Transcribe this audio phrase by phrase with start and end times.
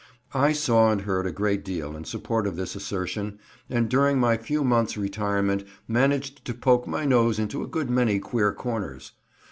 [0.33, 3.37] I saw and heard a great deal in support of this assertion,
[3.69, 8.17] and during my few months' retirement managed to poke my nose into a good many
[8.17, 9.11] queer corners.